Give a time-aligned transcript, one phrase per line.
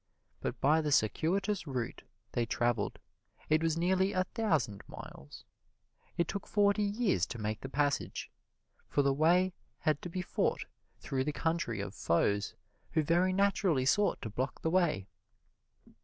[0.39, 2.01] But by the circuitous route
[2.31, 2.97] they traveled
[3.49, 5.43] it was nearly a thousand miles.
[6.17, 8.31] It took forty years to make the passage,
[8.89, 10.65] for the way had to be fought
[10.97, 12.55] through the country of foes
[12.93, 15.07] who very naturally sought to block the way.